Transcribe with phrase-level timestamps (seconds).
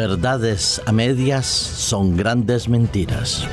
[0.00, 3.46] Verdades a medias son grandes mentiras.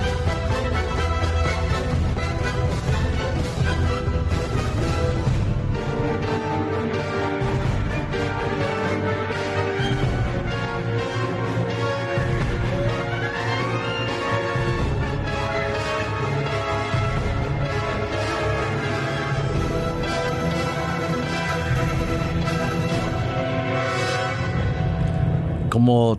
[25.69, 26.17] Como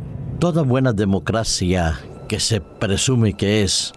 [0.52, 3.93] toda buena democracia que se presume que es,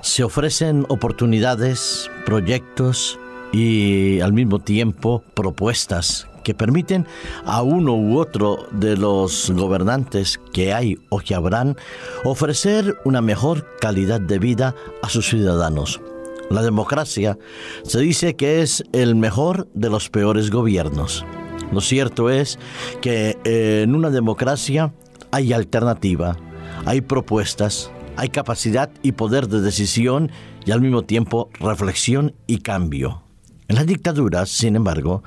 [0.00, 3.18] se ofrecen oportunidades, proyectos
[3.52, 7.06] y al mismo tiempo propuestas que permiten
[7.44, 11.76] a uno u otro de los gobernantes que hay o que habrán
[12.24, 16.00] ofrecer una mejor calidad de vida a sus ciudadanos.
[16.48, 17.36] La democracia
[17.82, 21.22] se dice que es el mejor de los peores gobiernos.
[21.70, 22.58] Lo cierto es
[23.02, 24.94] que eh, en una democracia
[25.32, 26.36] hay alternativa,
[26.84, 30.30] hay propuestas, hay capacidad y poder de decisión
[30.64, 33.22] y al mismo tiempo reflexión y cambio.
[33.68, 35.22] En las dictaduras, sin embargo,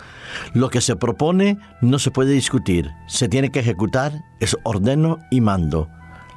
[0.53, 5.41] lo que se propone no se puede discutir, se tiene que ejecutar, es ordeno y
[5.41, 5.89] mando.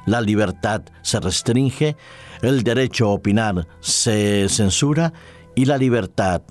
[0.07, 1.95] La libertad se restringe,
[2.41, 5.13] el derecho a opinar se censura
[5.53, 6.41] y la libertad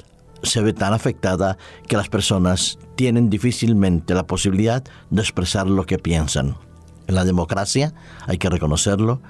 [0.45, 1.59] se ve tan afectada
[1.89, 6.68] que las personas tienen difícilmente la posibilidad de expresar lo que piensan.
[7.09, 7.95] En la democracia,
[8.27, 9.23] hay que reconocerlo,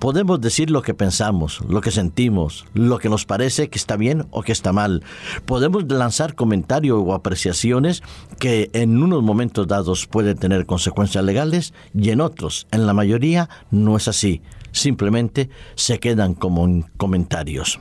[0.00, 4.26] podemos decir lo que pensamos, lo que sentimos, lo que nos parece que está bien
[4.32, 5.04] o que está mal.
[5.46, 8.02] Podemos lanzar comentarios o apreciaciones
[8.40, 13.48] que en unos momentos dados pueden tener consecuencias legales y en otros, en la mayoría,
[13.70, 14.42] no es así.
[14.72, 17.78] Simplemente se quedan como comentarios.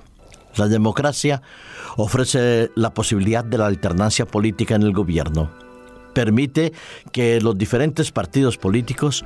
[0.58, 1.42] La democracia
[1.97, 5.68] ofrece la posibilidad de la alternancia política en el gobierno
[6.14, 6.73] permite
[7.11, 9.25] que los diferentes partidos políticos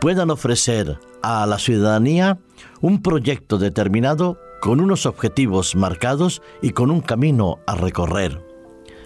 [0.00, 2.38] puedan ofrecer a la ciudadanía
[2.80, 8.40] un proyecto determinado con unos objetivos marcados y con un camino a recorrer.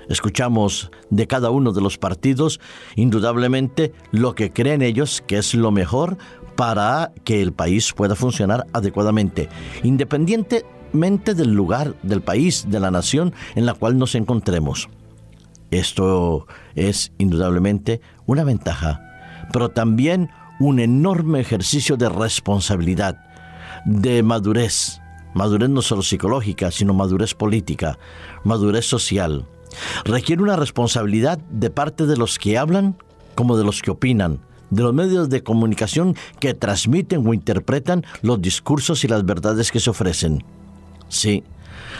[0.08, 2.60] Escuchamos de cada uno de los partidos
[2.96, 6.16] indudablemente lo que creen ellos que es lo mejor
[6.56, 9.48] para que el país pueda funcionar adecuadamente,
[9.82, 14.88] independientemente del lugar, del país, de la nación en la cual nos encontremos.
[15.70, 19.00] Esto es indudablemente una ventaja,
[19.52, 20.30] pero también
[20.60, 23.18] un enorme ejercicio de responsabilidad,
[23.84, 25.00] de madurez,
[25.34, 27.98] madurez no solo psicológica, sino madurez política,
[28.44, 29.46] madurez social.
[30.04, 32.96] Requiere una responsabilidad de parte de los que hablan
[33.34, 34.40] como de los que opinan,
[34.70, 39.80] de los medios de comunicación que transmiten o interpretan los discursos y las verdades que
[39.80, 40.42] se ofrecen.
[41.08, 41.44] Sí,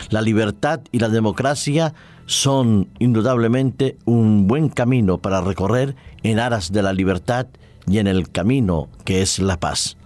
[0.09, 1.93] la libertad y la democracia
[2.25, 7.47] son indudablemente un buen camino para recorrer en aras de la libertad
[7.87, 9.97] y en el camino que es la paz.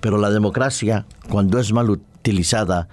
[0.00, 2.88] Pero la democracia, cuando es mal utilizada,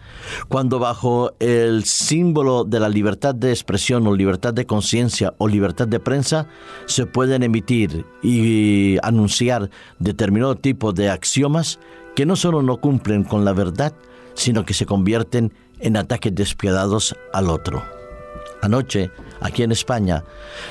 [0.48, 5.88] cuando bajo el símbolo de la libertad de expresión o libertad de conciencia o libertad
[5.88, 6.48] de prensa,
[6.88, 11.80] se pueden emitir y anunciar determinado tipo de axiomas
[12.16, 13.94] que no solo no cumplen con la verdad,
[14.36, 17.84] sino que se convierten en ataques despiadados al otro.
[18.62, 20.24] Anoche, aquí en España,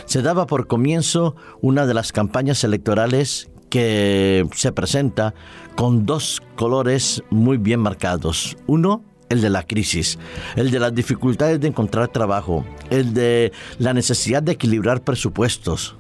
[0.05, 5.35] se daba por comienzo una de las campañas electorales que se presenta
[5.77, 8.57] con dos colores muy bien marcados.
[8.67, 10.19] Uno, el de la crisis,
[10.57, 15.97] el de las dificultades de encontrar trabajo, el de la necesidad de equilibrar presupuestos,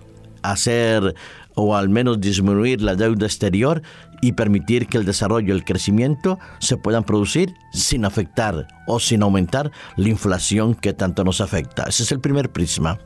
[0.53, 1.15] hacer
[1.55, 3.82] o al menos disminuir la deuda exterior
[4.21, 9.22] y permitir que el desarrollo y el crecimiento se puedan producir sin afectar o sin
[9.22, 11.84] aumentar la inflación que tanto nos afecta.
[11.84, 12.99] Ese es el primer prisma.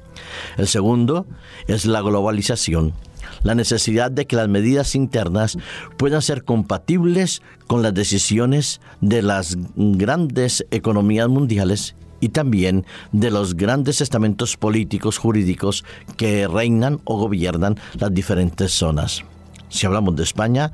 [0.57, 1.27] El segundo
[1.67, 2.95] es la globalización
[3.43, 5.59] la necesidad de que las medidas internas
[5.97, 13.55] puedan ser compatibles con las decisiones de las grandes economías mundiales y también de los
[13.55, 15.85] grandes estamentos políticos jurídicos
[16.17, 19.25] que reinan o gobiernan las diferentes zonas.
[19.71, 20.73] Si hablamos de España,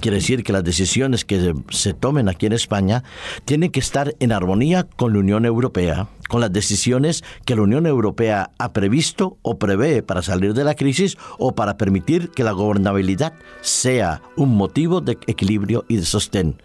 [0.00, 3.04] quiere decir que las decisiones que se tomen aquí en España
[3.44, 7.86] tienen que estar en armonía con la Unión Europea, con las decisiones que la Unión
[7.86, 12.52] Europea ha previsto o prevé para salir de la crisis o para permitir que la
[12.52, 16.56] gobernabilidad sea un motivo de equilibrio y de sostén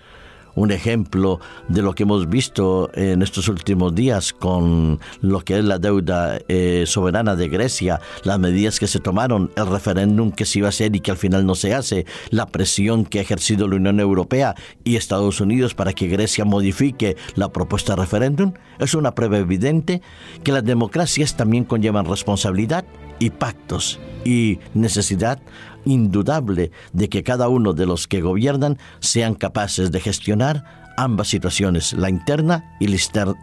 [0.57, 1.39] un ejemplo
[1.69, 6.39] de lo que hemos visto en estos últimos días con lo que es la deuda
[6.47, 10.69] eh, soberana de Grecia, las medidas que se tomaron, el referéndum que se iba a
[10.69, 13.99] hacer y que al final no se hace, la presión que ha ejercido la Unión
[13.99, 19.37] Europea y Estados Unidos para que Grecia modifique la propuesta de referéndum, es una prueba
[19.37, 20.01] evidente
[20.43, 22.83] que las democracias también conllevan responsabilidad
[23.19, 25.39] y pactos y necesidad
[25.85, 30.63] indudable de que cada uno de los que gobiernan sean capaces de gestionar
[30.97, 32.95] ambas situaciones, la interna y la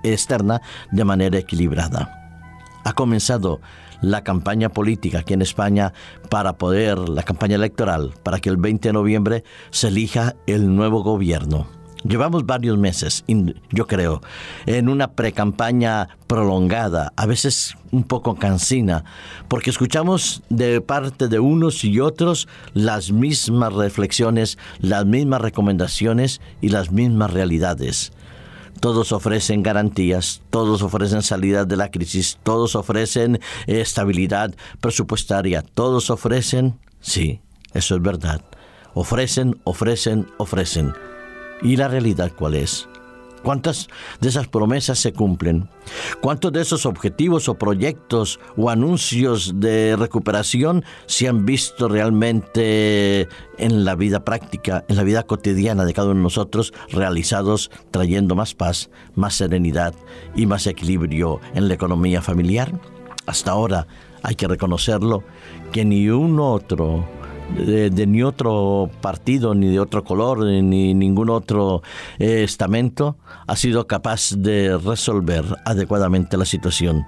[0.02, 0.60] externa,
[0.90, 2.20] de manera equilibrada.
[2.84, 3.60] Ha comenzado
[4.02, 5.94] la campaña política aquí en España
[6.28, 11.02] para poder, la campaña electoral, para que el 20 de noviembre se elija el nuevo
[11.02, 11.66] gobierno.
[12.06, 13.24] Llevamos varios meses,
[13.70, 14.20] yo creo,
[14.66, 19.04] en una precampaña prolongada, a veces un poco cansina,
[19.48, 26.68] porque escuchamos de parte de unos y otros las mismas reflexiones, las mismas recomendaciones y
[26.68, 28.12] las mismas realidades.
[28.80, 36.78] Todos ofrecen garantías, todos ofrecen salida de la crisis, todos ofrecen estabilidad presupuestaria, todos ofrecen,
[37.00, 37.40] sí,
[37.72, 38.42] eso es verdad,
[38.92, 40.92] ofrecen, ofrecen, ofrecen
[41.62, 42.88] ¿Y la realidad cuál es?
[43.44, 43.88] ¿Cuántas
[44.20, 45.68] de esas promesas se cumplen?
[46.22, 53.28] ¿Cuántos de esos objetivos o proyectos o anuncios de recuperación se han visto realmente
[53.58, 58.34] en la vida práctica, en la vida cotidiana de cada uno de nosotros, realizados trayendo
[58.34, 59.94] más paz, más serenidad
[60.34, 62.72] y más equilibrio en la economía familiar?
[63.26, 63.86] Hasta ahora
[64.22, 65.22] hay que reconocerlo
[65.70, 67.04] que ni un otro
[67.56, 71.82] de, ni otro partido, ni de otro color, ni ningún otro
[72.18, 77.06] eh, estamento ha sido capaz de resolver adecuadamente la situación.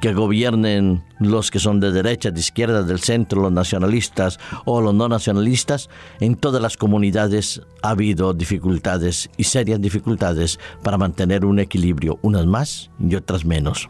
[0.00, 4.92] Que gobiernen los que son de derecha, de izquierda, del centro, los nacionalistas o los
[4.92, 5.88] no nacionalistas,
[6.20, 12.44] en todas las comunidades ha habido dificultades y serias dificultades para mantener un equilibrio, unas
[12.44, 13.88] más y otras menos.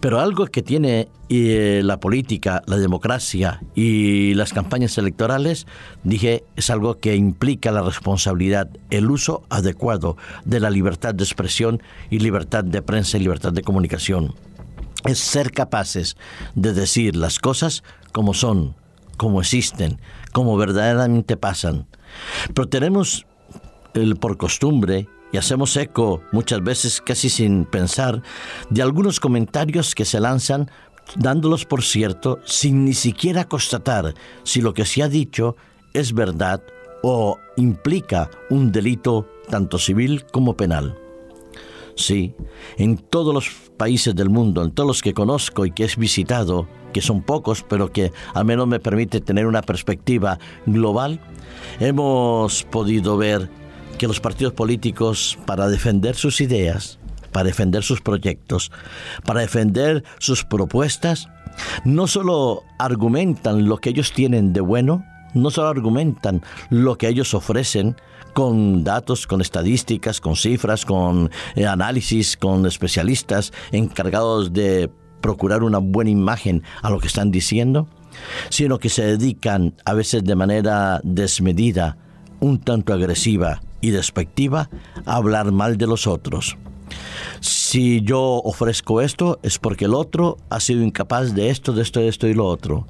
[0.00, 5.66] Pero algo que tiene eh, la política, la democracia y las campañas electorales,
[6.04, 11.82] dije, es algo que implica la responsabilidad, el uso adecuado de la libertad de expresión
[12.10, 14.34] y libertad de prensa y libertad de comunicación.
[15.04, 16.16] Es ser capaces
[16.54, 17.82] de decir las cosas
[18.12, 18.74] como son,
[19.16, 20.00] como existen,
[20.32, 21.86] como verdaderamente pasan.
[22.54, 23.26] Pero tenemos
[23.94, 28.22] el, por costumbre y hacemos eco muchas veces casi sin pensar
[28.70, 30.70] de algunos comentarios que se lanzan
[31.16, 34.14] dándolos por cierto sin ni siquiera constatar
[34.44, 35.56] si lo que se ha dicho
[35.92, 36.62] es verdad
[37.02, 40.98] o implica un delito tanto civil como penal.
[41.94, 42.34] Sí,
[42.76, 46.68] en todos los países del mundo, en todos los que conozco y que he visitado,
[46.92, 51.20] que son pocos, pero que al menos me permite tener una perspectiva global,
[51.80, 53.48] hemos podido ver
[53.96, 56.98] que los partidos políticos, para defender sus ideas,
[57.32, 58.70] para defender sus proyectos,
[59.24, 61.28] para defender sus propuestas,
[61.84, 65.04] no solo argumentan lo que ellos tienen de bueno,
[65.34, 67.96] no solo argumentan lo que ellos ofrecen
[68.32, 74.90] con datos, con estadísticas, con cifras, con eh, análisis, con especialistas encargados de
[75.22, 77.88] procurar una buena imagen a lo que están diciendo,
[78.50, 81.96] sino que se dedican a veces de manera desmedida,
[82.40, 84.68] un tanto agresiva y despectiva
[85.04, 86.58] hablar mal de los otros.
[87.40, 92.00] Si yo ofrezco esto es porque el otro ha sido incapaz de esto, de esto,
[92.00, 92.88] de esto y lo otro.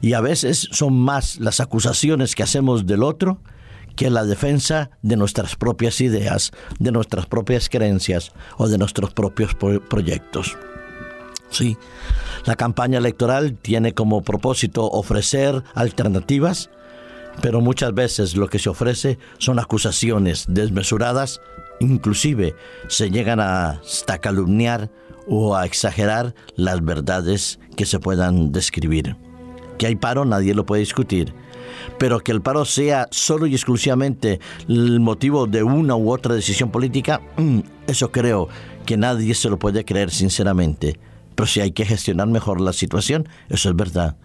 [0.00, 3.40] Y a veces son más las acusaciones que hacemos del otro
[3.94, 9.54] que la defensa de nuestras propias ideas, de nuestras propias creencias o de nuestros propios
[9.54, 10.56] proyectos.
[11.50, 11.76] Sí,
[12.46, 16.70] la campaña electoral tiene como propósito ofrecer alternativas
[17.40, 21.40] pero muchas veces lo que se ofrece son acusaciones desmesuradas,
[21.80, 22.54] inclusive
[22.88, 24.90] se llegan a hasta calumniar
[25.26, 29.16] o a exagerar las verdades que se puedan describir.
[29.78, 31.34] Que hay paro nadie lo puede discutir,
[31.98, 36.70] pero que el paro sea solo y exclusivamente el motivo de una u otra decisión
[36.70, 38.48] política, mm, eso creo
[38.86, 40.98] que nadie se lo puede creer sinceramente.
[41.34, 44.16] Pero si hay que gestionar mejor la situación, eso es verdad.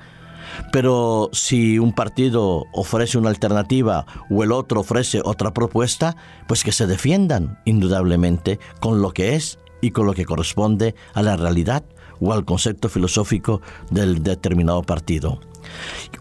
[0.72, 6.16] Pero si un partido ofrece una alternativa o el otro ofrece otra propuesta,
[6.48, 11.22] pues que se defiendan indudablemente con lo que es y con lo que corresponde a
[11.22, 11.84] la realidad
[12.20, 13.62] o al concepto filosófico
[13.92, 15.40] del determinado partido.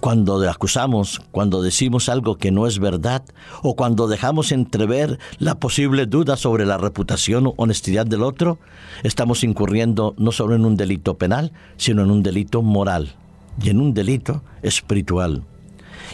[0.00, 3.22] Cuando acusamos, cuando decimos algo que no es verdad
[3.62, 8.58] o cuando dejamos entrever la posible duda sobre la reputación o honestidad del otro,
[9.04, 13.14] estamos incurriendo no solo en un delito penal, sino en un delito moral
[13.62, 15.44] y en un delito espiritual.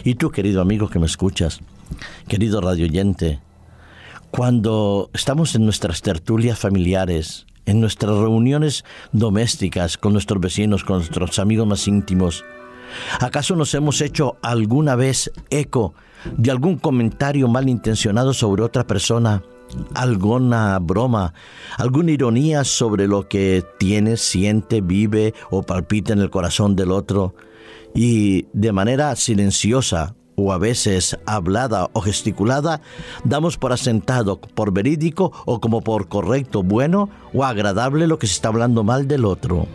[0.03, 1.59] Y tú, querido amigo que me escuchas,
[2.27, 3.39] querido radioyente,
[4.31, 11.39] cuando estamos en nuestras tertulias familiares, en nuestras reuniones domésticas con nuestros vecinos, con nuestros
[11.39, 12.43] amigos más íntimos,
[13.19, 15.93] ¿acaso nos hemos hecho alguna vez eco
[16.37, 19.43] de algún comentario malintencionado sobre otra persona
[19.95, 21.33] alguna broma,
[21.77, 27.35] alguna ironía sobre lo que tiene, siente, vive o palpita en el corazón del otro
[27.93, 32.81] y de manera silenciosa o a veces hablada o gesticulada,
[33.23, 38.33] damos por asentado, por verídico o como por correcto, bueno o agradable lo que se
[38.33, 39.67] está hablando mal del otro.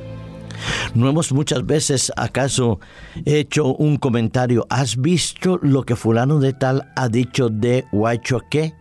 [0.95, 2.81] ¿No hemos muchas veces acaso
[3.25, 8.15] hecho un comentario, ¿has visto lo que fulano de tal ha dicho de o ha
[8.15, 8.75] hecho qué?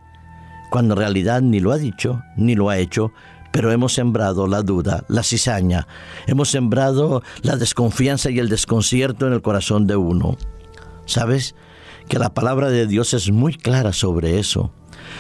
[0.70, 3.12] Cuando en realidad ni lo ha dicho, ni lo ha hecho,
[3.52, 5.88] pero hemos sembrado la duda, la cizaña,
[6.28, 10.38] hemos sembrado la desconfianza y el desconcierto en el corazón de uno.
[11.06, 11.56] ¿Sabes?
[12.10, 14.72] Que la palabra de Dios es muy clara sobre eso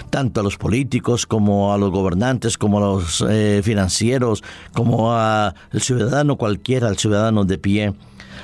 [0.09, 5.53] tanto a los políticos como a los gobernantes, como a los eh, financieros, como al
[5.79, 7.93] ciudadano cualquiera, al ciudadano de pie.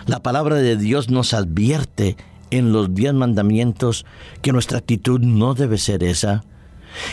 [0.06, 2.18] La palabra de Dios nos advierte
[2.52, 4.06] en los diez mandamientos
[4.42, 6.44] que nuestra actitud no debe ser esa,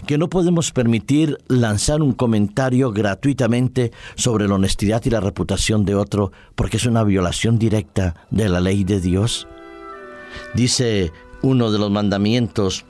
[0.06, 5.94] que no podemos permitir lanzar un comentario gratuitamente sobre la honestidad y la reputación de
[5.94, 9.46] otro porque es una violación directa de la ley de Dios.
[10.54, 12.84] Dice uno de los mandamientos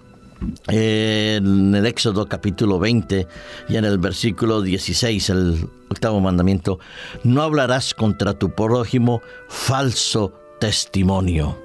[0.68, 3.26] en el Éxodo capítulo 20
[3.68, 6.78] y en el versículo 16, el octavo mandamiento,
[7.25, 11.59] no hablarás contra tu prójimo falso testimonio.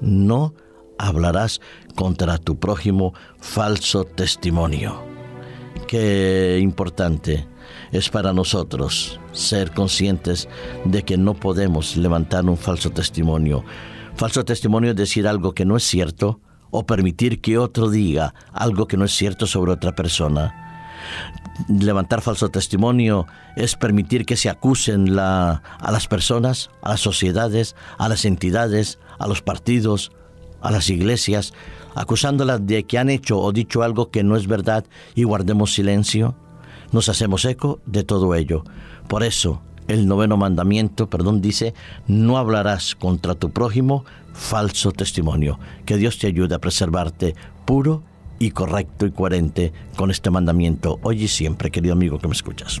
[0.00, 0.54] No
[0.98, 1.60] hablarás
[1.94, 5.02] contra tu prójimo falso testimonio.
[5.86, 7.46] Qué importante
[7.92, 10.48] es para nosotros ser conscientes
[10.84, 13.64] de que no podemos levantar un falso testimonio.
[14.16, 16.40] Falso testimonio es decir algo que no es cierto,
[16.70, 20.64] o permitir que otro diga algo que no es cierto sobre otra persona.
[21.68, 23.26] Levantar falso testimonio
[23.56, 29.26] es permitir que se acusen a las personas, a las sociedades, a las entidades, a
[29.26, 30.12] los partidos,
[30.60, 31.54] a las iglesias,
[31.94, 34.84] acusándolas de que han hecho o dicho algo que no es verdad
[35.14, 36.34] y guardemos silencio.
[36.92, 38.64] Nos hacemos eco de todo ello.
[39.08, 41.74] Por eso, el noveno mandamiento, perdón, dice,
[42.06, 45.58] no hablarás contra tu prójimo falso testimonio.
[45.84, 47.34] Que Dios te ayude a preservarte
[47.64, 48.02] puro
[48.38, 52.80] y correcto y coherente con este mandamiento hoy y siempre, querido amigo que me escuchas.